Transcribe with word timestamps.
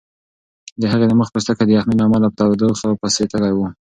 د 0.81 0.83
هغې 0.91 1.05
د 1.07 1.13
مخ 1.19 1.27
پوستکی 1.33 1.65
د 1.67 1.71
یخنۍ 1.77 1.95
له 1.97 2.03
امله 2.07 2.27
په 2.31 2.35
تودوخه 2.37 2.89
پسې 3.01 3.23
تږی 3.31 3.51
و. 3.55 3.59